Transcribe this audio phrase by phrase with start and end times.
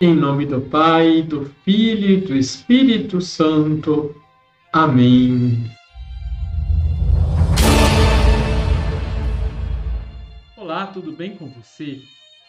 [0.00, 4.20] Em nome do Pai, do Filho e do Espírito Santo.
[4.72, 5.70] Amém.
[10.56, 12.02] Olá, tudo bem com você?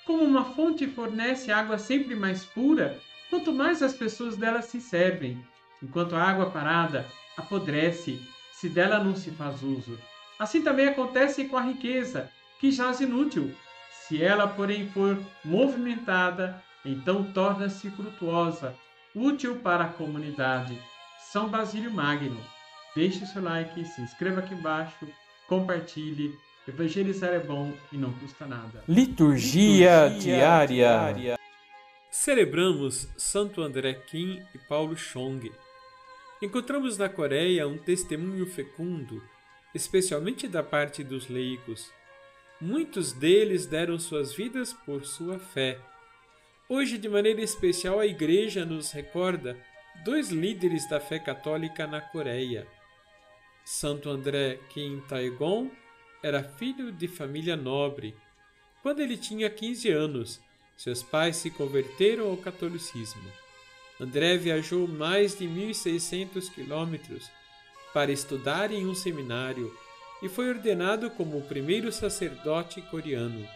[0.08, 2.98] Como uma fonte fornece água sempre mais pura,
[3.30, 5.38] quanto mais as pessoas dela se servem,
[5.84, 7.06] enquanto a água parada
[7.38, 8.20] apodrece
[8.54, 10.00] se dela não se faz uso.
[10.40, 12.28] Assim também acontece com a riqueza,
[12.60, 13.54] que jaz inútil.
[13.92, 18.76] Se ela, porém, for movimentada, então torna-se frutuosa,
[19.16, 20.80] útil para a comunidade.
[21.32, 22.40] São Basílio Magno.
[22.96, 25.08] Deixe o seu like, se inscreva aqui embaixo,
[25.48, 26.38] compartilhe.
[26.68, 28.84] Evangelizar é bom e não custa nada.
[28.88, 30.68] Liturgia, Liturgia diária.
[30.68, 31.40] diária.
[32.10, 35.52] Celebramos Santo André Kim e Paulo Chong.
[36.42, 39.22] Encontramos na Coreia um testemunho fecundo,
[39.76, 41.92] especialmente da parte dos leigos.
[42.60, 45.80] Muitos deles deram suas vidas por sua fé
[46.68, 49.56] Hoje, de maneira especial, a Igreja nos recorda
[50.04, 52.66] dois líderes da fé católica na Coreia.
[53.64, 55.70] Santo André Kim Taegon
[56.24, 58.16] era filho de família nobre.
[58.82, 60.42] Quando ele tinha 15 anos,
[60.76, 63.32] seus pais se converteram ao catolicismo.
[64.02, 67.30] André viajou mais de 1.600 quilômetros
[67.94, 69.72] para estudar em um seminário
[70.20, 73.48] e foi ordenado como o primeiro sacerdote coreano.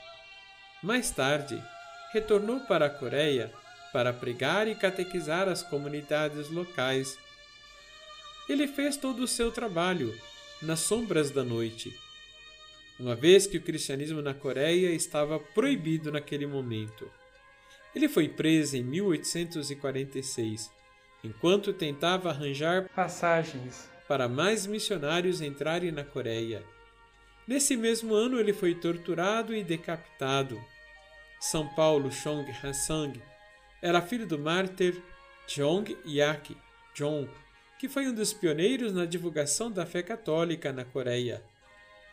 [0.84, 1.60] Mais tarde,
[2.12, 3.52] retornou para a Coreia
[3.92, 7.18] para pregar e catequizar as comunidades locais.
[8.48, 10.16] Ele fez todo o seu trabalho
[10.62, 11.98] nas sombras da noite,
[13.00, 17.10] uma vez que o cristianismo na Coreia estava proibido naquele momento.
[17.96, 20.72] Ele foi preso em 1846,
[21.24, 26.64] enquanto tentava arranjar passagens para mais missionários entrarem na Coreia.
[27.48, 30.60] Nesse mesmo ano, ele foi torturado e decapitado.
[31.40, 33.22] São Paulo Chong Hansang
[33.82, 35.02] era filho do mártir
[35.48, 36.56] Jong Yak
[36.94, 37.30] Jong,
[37.80, 41.42] que foi um dos pioneiros na divulgação da fé católica na Coreia.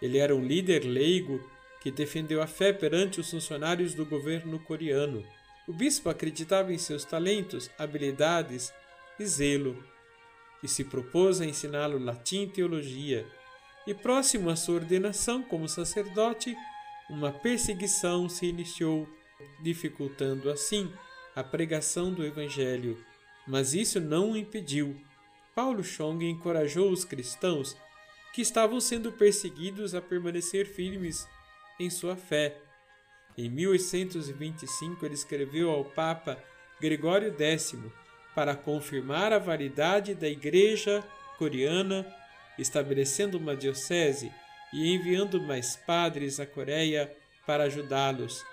[0.00, 1.44] Ele era um líder leigo
[1.81, 5.26] que defendeu a fé perante os funcionários do governo coreano.
[5.66, 8.72] O bispo acreditava em seus talentos, habilidades
[9.19, 9.84] e zelo,
[10.62, 13.26] e se propôs a ensiná-lo latim e teologia.
[13.87, 16.56] E próximo à sua ordenação como sacerdote,
[17.09, 19.09] uma perseguição se iniciou,
[19.61, 20.93] dificultando assim
[21.34, 22.99] a pregação do Evangelho.
[23.47, 25.00] Mas isso não o impediu.
[25.55, 27.77] Paulo Chong encorajou os cristãos
[28.33, 31.27] que estavam sendo perseguidos a permanecer firmes
[31.78, 32.59] em sua fé.
[33.37, 36.43] Em 1825, ele escreveu ao Papa
[36.81, 37.75] Gregório X
[38.34, 41.03] para confirmar a validade da Igreja
[41.38, 42.06] coreana,
[42.59, 44.33] estabelecendo uma diocese
[44.72, 47.12] e enviando mais padres à Coreia
[47.47, 48.44] para ajudá-los.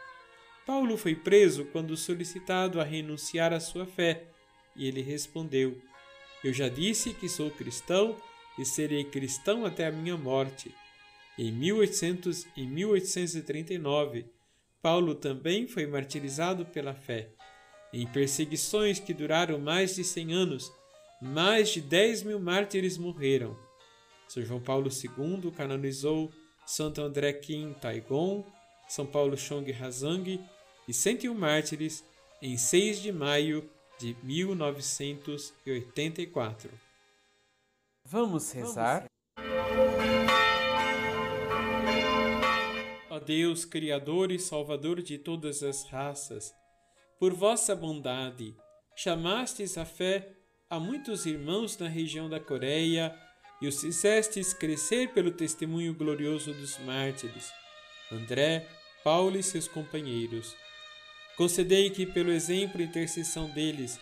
[0.66, 4.24] Paulo foi preso quando solicitado a renunciar à sua fé,
[4.76, 5.78] e ele respondeu:
[6.44, 8.16] Eu já disse que sou cristão
[8.58, 10.74] e serei cristão até a minha morte.
[11.38, 14.26] Em 1800 e 1839,
[14.82, 17.30] Paulo também foi martirizado pela fé.
[17.92, 20.72] Em perseguições que duraram mais de 100 anos,
[21.22, 23.58] mais de 10 mil mártires morreram.
[24.34, 26.34] São João Paulo II canonizou
[26.66, 28.44] Santo André Kim Taigon,
[28.88, 30.44] São Paulo Chong Hazang
[30.88, 32.04] e 101 mártires
[32.42, 36.72] em 6 de maio de 1984.
[38.04, 39.06] Vamos rezar?
[43.12, 46.52] Ó Deus, Criador e Salvador de todas as raças,
[47.20, 48.58] por vossa bondade,
[48.96, 50.34] chamastes a fé
[50.68, 53.16] a muitos irmãos na região da Coreia
[53.62, 57.52] e os fizestes crescer pelo testemunho glorioso dos mártires,
[58.12, 58.68] André,
[59.04, 60.56] Paulo e seus companheiros.
[61.36, 64.00] Concedei que, pelo exemplo e intercessão deles,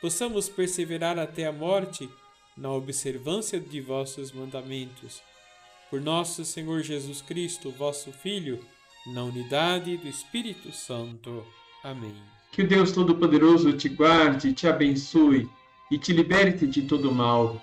[0.00, 2.08] possamos perseverar até a morte
[2.56, 5.22] na observância de vossos mandamentos.
[5.90, 8.64] Por nosso Senhor Jesus Cristo, vosso Filho,
[9.06, 11.46] na unidade do Espírito Santo.
[11.82, 12.14] Amém.
[12.52, 15.48] Que Deus Todo-Poderoso te guarde, te abençoe
[15.90, 17.62] e te liberte de todo mal.